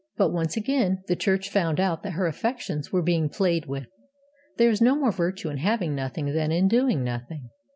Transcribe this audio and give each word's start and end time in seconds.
But 0.17 0.31
once 0.33 0.57
again 0.57 1.03
the 1.07 1.15
Church 1.15 1.47
found 1.51 1.79
out 1.79 2.01
that 2.01 2.13
her 2.13 2.25
affections 2.25 2.91
were 2.91 3.03
being 3.03 3.29
played 3.29 3.67
with. 3.67 3.85
There 4.57 4.71
is 4.71 4.81
no 4.81 4.95
more 4.95 5.11
virtue 5.11 5.49
in 5.49 5.57
Having 5.57 5.93
Nothing 5.93 6.33
than 6.33 6.51
in 6.51 6.67
Doing 6.67 7.03
Nothing. 7.03 7.49